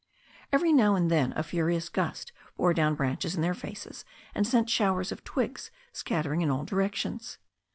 Every 0.51 0.73
now 0.73 0.95
and 0.95 1.11
then 1.11 1.31
a 1.35 1.43
furious 1.43 1.87
gust 1.87 2.31
bore 2.57 2.73
down 2.73 2.95
branches 2.95 3.35
in 3.35 3.43
their 3.43 3.53
faces, 3.53 4.03
and 4.33 4.47
sent 4.47 4.67
showers 4.67 5.11
of 5.11 5.23
twigs 5.23 5.69
scattering 5.93 6.41
in 6.41 6.49
all 6.49 6.65
directions. 6.65 7.37